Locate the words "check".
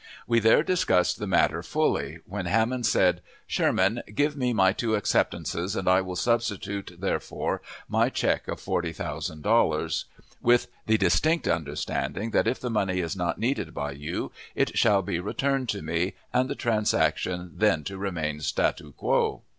8.09-8.47